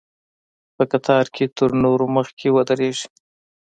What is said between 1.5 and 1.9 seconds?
تر